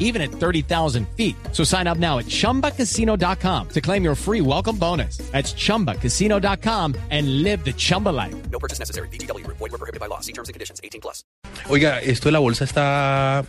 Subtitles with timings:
[0.00, 1.36] even at 30,000 feet.
[1.52, 5.18] So sign up now at chumbacasino.com to claim your free welcome bonus.
[5.30, 8.34] That's chumbacasino.com and live the Chumba life.
[8.50, 9.08] No purchase necessary.
[9.12, 9.46] BGW.
[9.46, 10.20] Void were prohibited by law.
[10.20, 10.80] See terms and conditions.
[10.82, 11.24] 18 plus.
[11.68, 13.44] Oiga, esto de la bolsa está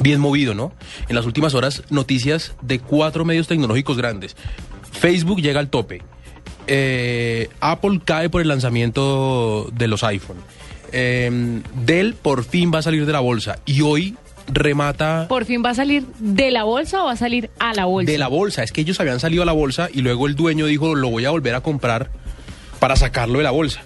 [0.00, 0.72] bien movido, ¿no?
[1.08, 4.36] En las últimas horas, noticias de cuatro medios tecnológicos grandes.
[4.92, 6.02] Facebook llega al tope.
[6.66, 10.38] Eh, Apple cae por el lanzamiento de los iPhone.
[10.92, 13.58] Eh, Dell por fin va a salir de la bolsa.
[13.66, 14.16] Y hoy
[14.48, 17.84] remata ¿Por fin va a salir de la bolsa o va a salir a la
[17.84, 18.10] bolsa?
[18.10, 18.62] de la bolsa.
[18.62, 21.24] Es que ellos habían salido a la bolsa y luego el dueño dijo, lo voy
[21.24, 22.10] a volver a comprar
[22.78, 23.82] para sacarlo de la bolsa.